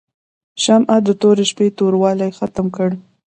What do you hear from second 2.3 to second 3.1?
ختم کړ.